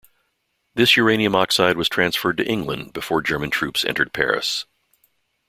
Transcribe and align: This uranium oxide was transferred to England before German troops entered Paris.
This 0.73 0.97
uranium 0.97 1.35
oxide 1.35 1.77
was 1.77 1.87
transferred 1.87 2.37
to 2.37 2.47
England 2.47 2.91
before 2.91 3.21
German 3.21 3.51
troops 3.51 3.85
entered 3.85 4.13
Paris. 4.13 4.65